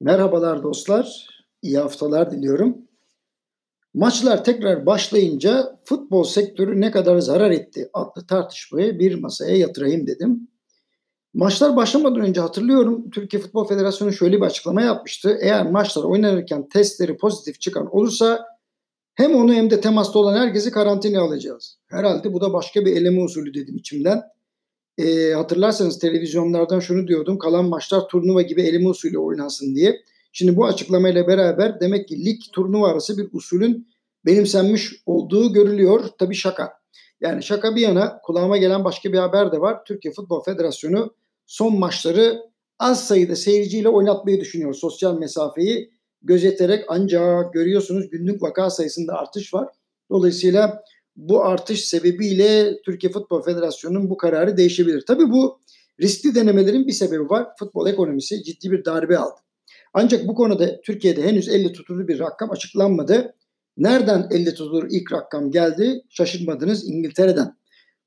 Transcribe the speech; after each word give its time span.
Merhabalar 0.00 0.62
dostlar, 0.62 1.26
iyi 1.62 1.78
haftalar 1.78 2.30
diliyorum. 2.30 2.78
Maçlar 3.94 4.44
tekrar 4.44 4.86
başlayınca 4.86 5.78
futbol 5.84 6.24
sektörü 6.24 6.80
ne 6.80 6.90
kadar 6.90 7.18
zarar 7.18 7.50
etti 7.50 7.90
adlı 7.92 8.26
tartışmayı 8.26 8.98
bir 8.98 9.14
masaya 9.14 9.56
yatırayım 9.56 10.06
dedim. 10.06 10.48
Maçlar 11.34 11.76
başlamadan 11.76 12.20
önce 12.20 12.40
hatırlıyorum 12.40 13.10
Türkiye 13.10 13.42
Futbol 13.42 13.68
Federasyonu 13.68 14.12
şöyle 14.12 14.36
bir 14.36 14.46
açıklama 14.46 14.82
yapmıştı. 14.82 15.38
Eğer 15.40 15.70
maçlar 15.70 16.04
oynanırken 16.04 16.68
testleri 16.68 17.16
pozitif 17.16 17.60
çıkan 17.60 17.96
olursa 17.96 18.46
hem 19.14 19.34
onu 19.34 19.54
hem 19.54 19.70
de 19.70 19.80
temasta 19.80 20.18
olan 20.18 20.36
herkesi 20.36 20.70
karantinaya 20.70 21.22
alacağız. 21.22 21.78
Herhalde 21.86 22.32
bu 22.32 22.40
da 22.40 22.52
başka 22.52 22.84
bir 22.84 22.96
eleme 22.96 23.22
usulü 23.22 23.54
dedim 23.54 23.76
içimden. 23.76 24.22
E, 25.00 25.34
hatırlarsanız 25.34 25.98
televizyonlardan 25.98 26.80
şunu 26.80 27.08
diyordum. 27.08 27.38
Kalan 27.38 27.64
maçlar 27.64 28.08
turnuva 28.08 28.42
gibi 28.42 28.62
eleme 28.62 28.88
usulü 28.88 29.18
oynansın 29.18 29.74
diye. 29.74 30.00
Şimdi 30.32 30.56
bu 30.56 30.64
açıklamayla 30.64 31.26
beraber 31.26 31.80
demek 31.80 32.08
ki 32.08 32.24
lig 32.24 32.40
turnuva 32.52 32.88
arası 32.88 33.18
bir 33.18 33.28
usulün 33.32 33.88
benimsenmiş 34.26 34.92
olduğu 35.06 35.52
görülüyor. 35.52 36.04
Tabii 36.18 36.34
şaka. 36.34 36.72
Yani 37.20 37.42
şaka 37.42 37.76
bir 37.76 37.80
yana 37.80 38.20
kulağıma 38.22 38.56
gelen 38.56 38.84
başka 38.84 39.12
bir 39.12 39.18
haber 39.18 39.52
de 39.52 39.60
var. 39.60 39.84
Türkiye 39.84 40.14
Futbol 40.14 40.42
Federasyonu 40.42 41.14
son 41.46 41.78
maçları 41.78 42.42
az 42.78 43.06
sayıda 43.06 43.36
seyirciyle 43.36 43.88
oynatmayı 43.88 44.40
düşünüyor. 44.40 44.74
Sosyal 44.74 45.18
mesafeyi 45.18 45.90
gözeterek 46.22 46.84
ancak 46.88 47.52
görüyorsunuz 47.52 48.10
günlük 48.10 48.42
vaka 48.42 48.70
sayısında 48.70 49.12
artış 49.12 49.54
var. 49.54 49.68
Dolayısıyla 50.10 50.82
bu 51.16 51.44
artış 51.44 51.84
sebebiyle 51.84 52.82
Türkiye 52.82 53.12
Futbol 53.12 53.42
Federasyonu'nun 53.42 54.10
bu 54.10 54.16
kararı 54.16 54.56
değişebilir. 54.56 55.04
Tabii 55.06 55.30
bu 55.30 55.60
riskli 56.00 56.34
denemelerin 56.34 56.86
bir 56.86 56.92
sebebi 56.92 57.30
var. 57.30 57.48
Futbol 57.58 57.88
ekonomisi 57.88 58.42
ciddi 58.44 58.70
bir 58.70 58.84
darbe 58.84 59.18
aldı. 59.18 59.40
Ancak 59.94 60.28
bu 60.28 60.34
konuda 60.34 60.80
Türkiye'de 60.80 61.22
henüz 61.22 61.48
50 61.48 61.72
tutulur 61.72 62.08
bir 62.08 62.18
rakam 62.18 62.50
açıklanmadı. 62.50 63.34
Nereden 63.76 64.28
50 64.30 64.54
tutulur 64.54 64.86
ilk 64.90 65.12
rakam 65.12 65.50
geldi? 65.50 66.02
Şaşırmadınız 66.08 66.88
İngiltere'den. 66.88 67.56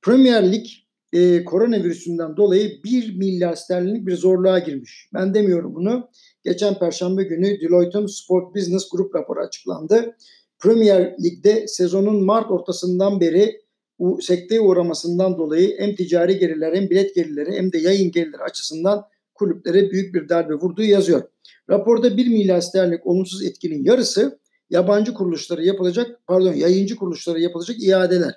Premier 0.01 0.51
Lig 0.51 0.65
e, 1.13 1.43
koronavirüsünden 1.43 2.37
dolayı 2.37 2.83
1 2.83 3.17
milyar 3.17 3.55
sterlinlik 3.55 4.07
bir 4.07 4.17
zorluğa 4.17 4.59
girmiş. 4.59 5.09
Ben 5.13 5.33
demiyorum 5.33 5.75
bunu. 5.75 6.09
Geçen 6.43 6.79
perşembe 6.79 7.23
günü 7.23 7.61
Deloitte'un 7.61 8.07
Sport 8.07 8.55
Business 8.55 8.89
Group 8.89 9.15
raporu 9.15 9.39
açıklandı. 9.39 10.15
Premier 10.63 11.15
Lig'de 11.23 11.67
sezonun 11.67 12.25
Mart 12.25 12.51
ortasından 12.51 13.19
beri 13.19 13.61
bu 13.99 14.21
sekteye 14.21 14.61
uğramasından 14.61 15.37
dolayı 15.37 15.79
hem 15.79 15.95
ticari 15.95 16.37
gelirler 16.37 16.75
hem 16.75 16.89
bilet 16.89 17.15
gelirleri 17.15 17.51
hem 17.51 17.71
de 17.71 17.77
yayın 17.77 18.11
gelirleri 18.11 18.41
açısından 18.41 19.05
kulüplere 19.33 19.91
büyük 19.91 20.15
bir 20.15 20.29
darbe 20.29 20.53
vurduğu 20.53 20.83
yazıyor. 20.83 21.23
Raporda 21.69 22.17
1 22.17 22.27
milyar 22.27 22.61
sterlinlik 22.61 23.07
olumsuz 23.07 23.43
etkinin 23.43 23.83
yarısı 23.83 24.39
yabancı 24.69 25.13
kuruluşlara 25.13 25.61
yapılacak, 25.63 26.19
pardon 26.27 26.53
yayıncı 26.53 26.95
kuruluşlara 26.95 27.39
yapılacak 27.39 27.83
iadeler, 27.83 28.33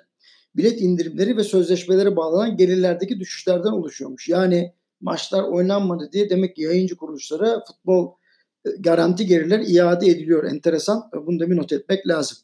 bilet 0.55 0.81
indirimleri 0.81 1.37
ve 1.37 1.43
sözleşmelere 1.43 2.15
bağlanan 2.15 2.57
gelirlerdeki 2.57 3.19
düşüşlerden 3.19 3.71
oluşuyormuş. 3.71 4.29
Yani 4.29 4.73
maçlar 5.01 5.43
oynanmadı 5.43 6.09
diye 6.11 6.29
demek 6.29 6.55
ki 6.55 6.61
yayıncı 6.61 6.95
kuruluşlara 6.95 7.63
futbol 7.67 8.11
garanti 8.79 9.25
gelirler 9.25 9.59
iade 9.59 10.07
ediliyor. 10.07 10.43
Enteresan. 10.43 11.09
Bunu 11.25 11.39
da 11.39 11.49
bir 11.49 11.57
not 11.57 11.71
etmek 11.71 12.07
lazım. 12.07 12.37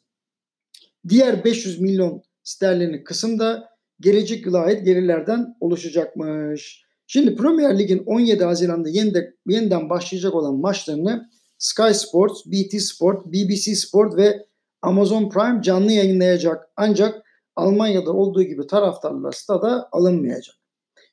Diğer 1.08 1.44
500 1.44 1.80
milyon 1.80 2.22
sterlinlik 2.42 3.06
kısım 3.06 3.38
da 3.38 3.68
gelecek 4.00 4.46
yıla 4.46 4.58
ait 4.58 4.84
gelirlerden 4.84 5.56
oluşacakmış. 5.60 6.84
Şimdi 7.06 7.36
Premier 7.36 7.78
Lig'in 7.78 8.02
17 8.06 8.44
Haziran'da 8.44 8.88
yeniden, 8.88 9.34
yeniden 9.46 9.90
başlayacak 9.90 10.34
olan 10.34 10.54
maçlarını 10.54 11.30
Sky 11.58 11.92
Sports, 11.92 12.46
BT 12.46 12.82
Sport, 12.82 13.26
BBC 13.26 13.74
Sport 13.74 14.16
ve 14.16 14.46
Amazon 14.82 15.30
Prime 15.30 15.62
canlı 15.62 15.92
yayınlayacak. 15.92 16.68
Ancak 16.76 17.22
Almanya'da 17.56 18.12
olduğu 18.12 18.42
gibi 18.42 18.66
taraftarlar 18.66 19.32
stada 19.32 19.88
alınmayacak. 19.92 20.56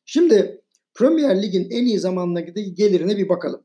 Şimdi 0.06 0.62
Premier 0.94 1.42
Lig'in 1.42 1.70
en 1.70 1.86
iyi 1.86 2.00
zamanındaki 2.00 2.74
gelirine 2.74 3.18
bir 3.18 3.30
bakalım. 3.30 3.64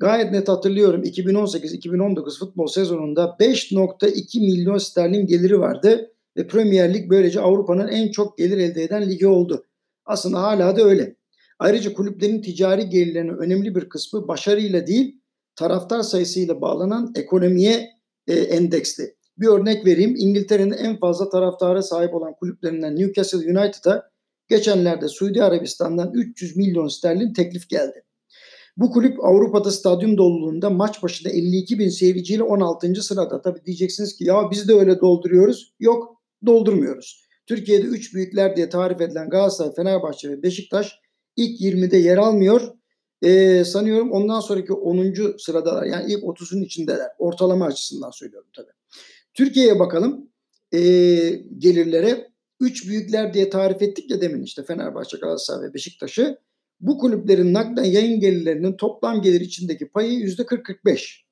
Gayet 0.00 0.32
net 0.32 0.48
hatırlıyorum 0.48 1.02
2018-2019 1.02 2.38
futbol 2.38 2.66
sezonunda 2.66 3.36
5.2 3.40 4.40
milyon 4.40 4.78
sterlin 4.78 5.26
geliri 5.26 5.60
vardı 5.60 6.12
ve 6.36 6.46
Premier 6.46 6.94
Lig 6.94 7.10
böylece 7.10 7.40
Avrupa'nın 7.40 7.88
en 7.88 8.10
çok 8.10 8.38
gelir 8.38 8.58
elde 8.58 8.82
eden 8.82 9.10
ligi 9.10 9.26
oldu. 9.26 9.64
Aslında 10.04 10.42
hala 10.42 10.76
da 10.76 10.82
öyle. 10.82 11.16
Ayrıca 11.58 11.92
kulüplerin 11.92 12.42
ticari 12.42 12.88
gelirlerinin 12.88 13.36
önemli 13.36 13.74
bir 13.74 13.88
kısmı 13.88 14.28
başarıyla 14.28 14.86
değil 14.86 15.20
taraftar 15.56 16.02
sayısıyla 16.02 16.60
bağlanan 16.60 17.12
ekonomiye 17.16 17.88
e, 18.26 18.34
endeksli. 18.34 19.14
Bir 19.38 19.46
örnek 19.46 19.86
vereyim. 19.86 20.14
İngiltere'nin 20.16 20.72
en 20.72 20.98
fazla 20.98 21.28
taraftara 21.28 21.82
sahip 21.82 22.14
olan 22.14 22.34
kulüplerinden 22.34 22.96
Newcastle 22.96 23.38
United'a 23.38 24.10
geçenlerde 24.48 25.08
Suudi 25.08 25.42
Arabistan'dan 25.42 26.12
300 26.14 26.56
milyon 26.56 26.88
sterlin 26.88 27.32
teklif 27.32 27.68
geldi. 27.68 28.04
Bu 28.76 28.90
kulüp 28.90 29.24
Avrupa'da 29.24 29.70
stadyum 29.70 30.18
doluluğunda 30.18 30.70
maç 30.70 31.02
başına 31.02 31.32
52 31.32 31.78
bin 31.78 31.88
seyirciyle 31.88 32.42
16. 32.42 32.94
sırada. 33.02 33.42
Tabii 33.42 33.64
diyeceksiniz 33.66 34.16
ki 34.16 34.24
ya 34.24 34.50
biz 34.50 34.68
de 34.68 34.74
öyle 34.74 35.00
dolduruyoruz. 35.00 35.74
Yok 35.80 36.22
doldurmuyoruz. 36.46 37.24
Türkiye'de 37.46 37.86
3 37.86 38.14
büyükler 38.14 38.56
diye 38.56 38.68
tarif 38.68 39.00
edilen 39.00 39.30
Galatasaray, 39.30 39.74
Fenerbahçe 39.74 40.30
ve 40.30 40.42
Beşiktaş 40.42 40.98
ilk 41.36 41.60
20'de 41.60 41.96
yer 41.96 42.16
almıyor. 42.16 42.60
Ee, 43.22 43.64
sanıyorum 43.64 44.12
ondan 44.12 44.40
sonraki 44.40 44.72
10. 44.72 45.38
sıradalar. 45.38 45.84
Yani 45.84 46.12
ilk 46.12 46.22
30'un 46.22 46.62
içindeler. 46.62 47.08
Ortalama 47.18 47.66
açısından 47.66 48.10
söylüyorum 48.10 48.48
tabii. 48.56 48.70
Türkiye'ye 49.34 49.78
bakalım. 49.78 50.30
Ee, 50.72 50.78
gelirlere 51.58 52.30
3 52.60 52.88
büyükler 52.88 53.34
diye 53.34 53.50
tarif 53.50 53.82
ettik 53.82 54.10
ya 54.10 54.20
demin 54.20 54.42
işte 54.42 54.64
Fenerbahçe, 54.64 55.16
Galatasaray 55.16 55.68
ve 55.68 55.74
Beşiktaş'ı. 55.74 56.38
Bu 56.80 56.98
kulüplerin 56.98 57.54
naklen 57.54 57.84
yayın 57.84 58.20
gelirlerinin 58.20 58.76
toplam 58.76 59.22
gelir 59.22 59.40
içindeki 59.40 59.88
payı 59.88 60.12
yüzde 60.12 60.42
40-45. 60.42 61.22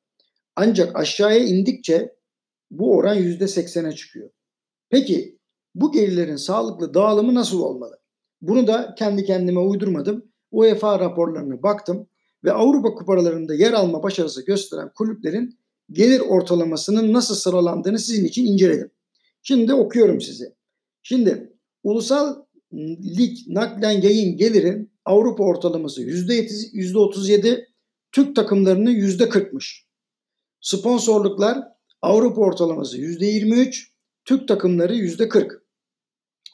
Ancak 0.56 0.96
aşağıya 0.96 1.38
indikçe 1.38 2.16
bu 2.70 2.96
oran 2.96 3.14
yüzde 3.14 3.44
80'e 3.44 3.92
çıkıyor. 3.92 4.30
Peki 4.90 5.38
bu 5.74 5.92
gelirlerin 5.92 6.36
sağlıklı 6.36 6.94
dağılımı 6.94 7.34
nasıl 7.34 7.60
olmalı? 7.60 7.98
Bunu 8.40 8.66
da 8.66 8.94
kendi 8.98 9.24
kendime 9.24 9.60
uydurmadım. 9.60 10.32
UEFA 10.50 11.00
raporlarına 11.00 11.62
baktım 11.62 12.08
ve 12.44 12.52
Avrupa 12.52 12.94
kupalarında 12.94 13.54
yer 13.54 13.72
alma 13.72 14.02
başarısı 14.02 14.44
gösteren 14.44 14.92
kulüplerin 14.94 15.58
gelir 15.90 16.20
ortalamasının 16.20 17.12
nasıl 17.12 17.34
sıralandığını 17.34 17.98
sizin 17.98 18.24
için 18.24 18.46
inceledim. 18.46 18.90
Şimdi 19.42 19.74
okuyorum 19.74 20.20
size. 20.20 20.54
Şimdi 21.02 21.52
ulusal 21.82 22.36
lig 23.18 23.36
naklen 23.46 24.00
yayın 24.00 24.36
gelirin 24.36 24.87
Avrupa 25.08 25.44
ortalaması 25.44 26.02
%37, 26.02 27.66
Türk 28.12 28.36
takımlarının 28.36 28.90
%40'mış. 28.90 29.84
Sponsorluklar 30.60 31.58
Avrupa 32.02 32.40
ortalaması 32.40 32.98
%23, 32.98 33.86
Türk 34.24 34.48
takımları 34.48 34.94
%40. 34.94 35.62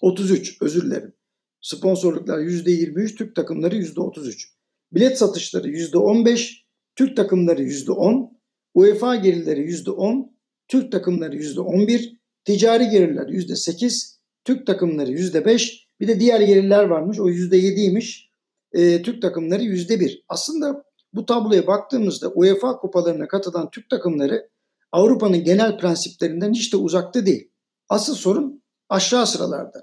33 0.01 0.63
özür 0.63 0.83
dilerim. 0.83 1.13
Sponsorluklar 1.61 2.39
%23, 2.39 3.17
Türk 3.17 3.37
takımları 3.37 3.77
%33. 3.77 4.49
Bilet 4.93 5.19
satışları 5.19 5.69
%15, 5.69 6.65
Türk 6.97 7.17
takımları 7.17 7.63
%10, 7.63 8.31
UEFA 8.75 9.17
gelirleri 9.17 9.61
%10, 9.61 10.33
Türk 10.69 10.93
takımları 10.93 11.37
%11, 11.37 12.19
ticari 12.45 12.89
gelirler 12.89 13.29
%8, 13.29 14.19
Türk 14.45 14.67
takımları 14.67 15.13
%5, 15.13 15.89
bir 16.01 16.09
de 16.09 16.21
diğer 16.21 16.41
gelirler 16.41 16.85
varmış 16.85 17.21
o 17.21 17.31
%7'ymiş 17.31 18.34
e, 18.75 19.03
Türk 19.03 19.23
takımları 19.23 19.63
yüzde 19.63 20.01
bir. 20.01 20.25
Aslında 20.29 20.85
bu 21.13 21.27
tabloya 21.27 21.67
baktığımızda 21.67 22.29
UEFA 22.29 22.77
kupalarına 22.77 23.29
katılan 23.29 23.71
Türk 23.71 23.91
takımları 23.91 24.49
Avrupa'nın 24.93 25.45
genel 25.45 25.79
prensiplerinden 25.79 26.53
hiç 26.53 26.73
de 26.73 26.77
uzakta 26.77 27.27
değil. 27.27 27.51
Asıl 27.89 28.15
sorun 28.15 28.63
aşağı 28.89 29.27
sıralarda. 29.27 29.83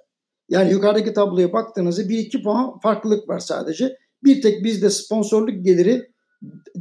Yani 0.50 0.72
yukarıdaki 0.72 1.14
tabloya 1.14 1.54
baktığınızda 1.54 2.02
1-2 2.02 2.44
puan 2.44 2.80
farklılık 2.80 3.30
var 3.30 3.40
sadece. 3.40 3.98
Bir 4.24 4.42
tek 4.42 4.64
bizde 4.64 4.90
sponsorluk 4.90 5.66
geliri 5.66 6.12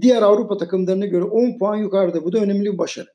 diğer 0.00 0.22
Avrupa 0.22 0.56
takımlarına 0.56 1.06
göre 1.06 1.24
10 1.24 1.58
puan 1.58 1.76
yukarıda. 1.76 2.24
Bu 2.24 2.32
da 2.32 2.38
önemli 2.38 2.72
bir 2.72 2.78
başarı. 2.78 3.08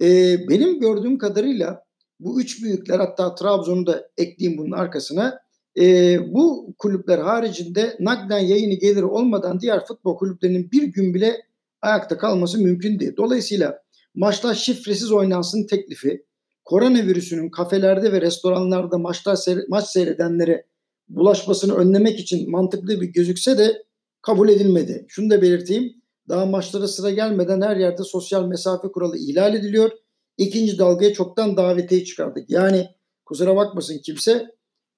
Ee, 0.00 0.36
benim 0.48 0.80
gördüğüm 0.80 1.18
kadarıyla 1.18 1.84
bu 2.20 2.40
üç 2.40 2.62
büyükler 2.62 2.98
hatta 2.98 3.34
Trabzon'u 3.34 3.86
da 3.86 4.08
ekleyeyim 4.16 4.58
bunun 4.58 4.72
arkasına 4.72 5.38
e, 5.78 6.18
bu 6.34 6.74
kulüpler 6.78 7.18
haricinde 7.18 7.96
naklen 8.00 8.38
yayını 8.38 8.74
geliri 8.74 9.04
olmadan 9.04 9.60
diğer 9.60 9.86
futbol 9.86 10.16
kulüplerinin 10.16 10.70
bir 10.72 10.82
gün 10.82 11.14
bile 11.14 11.42
ayakta 11.82 12.18
kalması 12.18 12.58
mümkün 12.58 12.98
değil. 12.98 13.16
Dolayısıyla 13.16 13.82
maçlar 14.14 14.54
şifresiz 14.54 15.12
oynansın 15.12 15.66
teklifi, 15.66 16.24
koronavirüsünün 16.64 17.50
kafelerde 17.50 18.12
ve 18.12 18.20
restoranlarda 18.20 18.98
maçlar 18.98 19.36
seyre, 19.36 19.60
maç 19.68 19.86
seyredenlere 19.86 20.66
bulaşmasını 21.08 21.74
önlemek 21.74 22.20
için 22.20 22.50
mantıklı 22.50 23.00
bir 23.00 23.08
gözükse 23.08 23.58
de 23.58 23.82
kabul 24.22 24.48
edilmedi. 24.48 25.04
Şunu 25.08 25.30
da 25.30 25.42
belirteyim. 25.42 25.92
Daha 26.28 26.46
maçlara 26.46 26.88
sıra 26.88 27.10
gelmeden 27.10 27.60
her 27.60 27.76
yerde 27.76 28.02
sosyal 28.02 28.46
mesafe 28.46 28.88
kuralı 28.88 29.18
ihlal 29.18 29.54
ediliyor. 29.54 29.90
İkinci 30.38 30.78
dalgaya 30.78 31.12
çoktan 31.12 31.56
davetiye 31.56 32.04
çıkardık. 32.04 32.50
Yani 32.50 32.88
kusura 33.24 33.56
bakmasın 33.56 33.98
kimse 34.04 34.46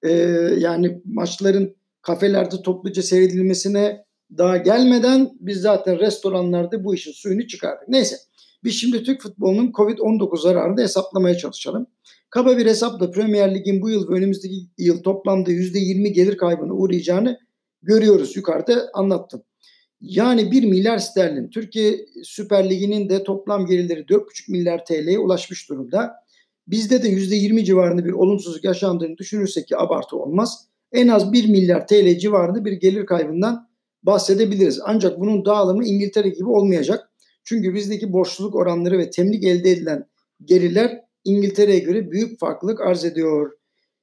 e, 0.03 0.11
yani 0.57 1.01
maçların 1.05 1.75
kafelerde 2.01 2.61
topluca 2.61 3.01
seyredilmesine 3.01 4.05
daha 4.37 4.57
gelmeden 4.57 5.31
biz 5.39 5.61
zaten 5.61 5.99
restoranlarda 5.99 6.83
bu 6.83 6.95
işin 6.95 7.11
suyunu 7.11 7.47
çıkardık. 7.47 7.87
Neyse 7.87 8.15
biz 8.63 8.73
şimdi 8.73 9.03
Türk 9.03 9.21
futbolunun 9.21 9.71
Covid-19 9.71 10.41
zararını 10.41 10.81
hesaplamaya 10.81 11.37
çalışalım. 11.37 11.87
Kaba 12.29 12.57
bir 12.57 12.65
hesapla 12.65 13.11
Premier 13.11 13.55
Lig'in 13.55 13.81
bu 13.81 13.89
yıl 13.89 14.09
ve 14.09 14.13
önümüzdeki 14.13 14.55
yıl 14.77 15.03
toplamda 15.03 15.51
%20 15.51 16.07
gelir 16.07 16.37
kaybına 16.37 16.73
uğrayacağını 16.73 17.39
görüyoruz. 17.81 18.35
Yukarıda 18.35 18.89
anlattım. 18.93 19.43
Yani 20.01 20.51
1 20.51 20.63
milyar 20.63 20.97
sterlin. 20.97 21.49
Türkiye 21.49 22.05
Süper 22.23 22.69
Ligi'nin 22.69 23.09
de 23.09 23.23
toplam 23.23 23.65
gelirleri 23.65 23.99
4,5 23.99 24.51
milyar 24.51 24.85
TL'ye 24.85 25.19
ulaşmış 25.19 25.69
durumda. 25.69 26.13
Bizde 26.67 27.03
de 27.03 27.09
%20 27.09 27.63
civarında 27.63 28.05
bir 28.05 28.11
olumsuzluk 28.11 28.63
yaşandığını 28.63 29.17
düşünürsek 29.17 29.67
ki 29.67 29.77
abartı 29.77 30.17
olmaz. 30.17 30.67
En 30.91 31.07
az 31.07 31.33
1 31.33 31.49
milyar 31.49 31.87
TL 31.87 32.17
civarında 32.17 32.65
bir 32.65 32.71
gelir 32.71 33.05
kaybından 33.05 33.69
bahsedebiliriz. 34.03 34.79
Ancak 34.83 35.19
bunun 35.19 35.45
dağılımı 35.45 35.85
İngiltere 35.85 36.29
gibi 36.29 36.49
olmayacak. 36.49 37.09
Çünkü 37.43 37.73
bizdeki 37.73 38.13
borçluluk 38.13 38.55
oranları 38.55 38.97
ve 38.97 39.09
temlik 39.09 39.43
elde 39.43 39.71
edilen 39.71 40.05
gelirler 40.45 41.01
İngiltere'ye 41.23 41.79
göre 41.79 42.11
büyük 42.11 42.39
farklılık 42.39 42.81
arz 42.81 43.05
ediyor. 43.05 43.51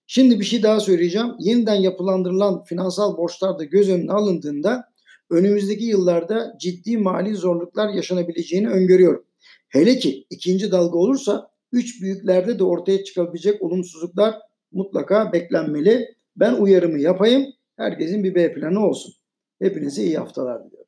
Şimdi 0.06 0.40
bir 0.40 0.44
şey 0.44 0.62
daha 0.62 0.80
söyleyeceğim. 0.80 1.28
Yeniden 1.38 1.74
yapılandırılan 1.74 2.62
finansal 2.62 3.16
borçlar 3.16 3.58
da 3.58 3.64
göz 3.64 3.90
önüne 3.90 4.12
alındığında 4.12 4.84
önümüzdeki 5.30 5.84
yıllarda 5.84 6.56
ciddi 6.60 6.98
mali 6.98 7.34
zorluklar 7.34 7.88
yaşanabileceğini 7.88 8.68
öngörüyorum. 8.68 9.24
Hele 9.68 9.98
ki 9.98 10.26
ikinci 10.30 10.72
dalga 10.72 10.98
olursa 10.98 11.51
üç 11.72 12.02
büyüklerde 12.02 12.58
de 12.58 12.64
ortaya 12.64 13.04
çıkabilecek 13.04 13.62
olumsuzluklar 13.62 14.34
mutlaka 14.72 15.32
beklenmeli. 15.32 16.06
Ben 16.36 16.54
uyarımı 16.54 17.00
yapayım. 17.00 17.46
Herkesin 17.76 18.24
bir 18.24 18.34
B 18.34 18.54
planı 18.54 18.86
olsun. 18.86 19.14
Hepinize 19.62 20.02
iyi 20.02 20.18
haftalar 20.18 20.64
diliyorum. 20.64 20.81